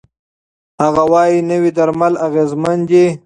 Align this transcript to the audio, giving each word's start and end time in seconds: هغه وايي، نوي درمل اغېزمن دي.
هغه 0.83 1.03
وايي، 1.11 1.37
نوي 1.49 1.69
درمل 1.77 2.13
اغېزمن 2.27 2.77
دي. 2.89 3.05